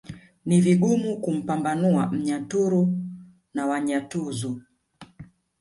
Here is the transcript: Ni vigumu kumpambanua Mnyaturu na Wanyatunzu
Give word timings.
Ni 0.45 0.61
vigumu 0.61 1.17
kumpambanua 1.17 2.07
Mnyaturu 2.07 2.93
na 3.53 3.65
Wanyatunzu 3.65 4.61